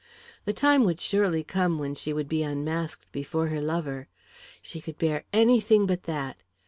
The 0.45 0.51
time 0.53 0.83
would 0.85 0.99
surely 0.99 1.43
come 1.43 1.77
when 1.77 1.93
she 1.93 2.11
would 2.11 2.27
be 2.27 2.41
unmasked 2.41 3.05
before 3.11 3.49
her 3.49 3.61
lover. 3.61 4.07
She 4.63 4.81
could 4.81 4.97
bear 4.97 5.25
anything 5.31 5.85
but 5.85 6.05
that. 6.05 6.41